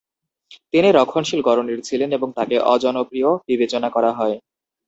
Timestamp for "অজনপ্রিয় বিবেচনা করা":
2.73-4.11